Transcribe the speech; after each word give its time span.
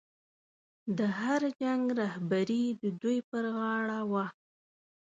د 0.97 0.99
هر 1.19 1.41
جنګ 1.61 1.83
رهبري 2.01 2.65
د 2.81 2.83
دوی 3.01 3.17
پر 3.29 3.43
غاړه 3.57 3.99
وه. 4.11 4.25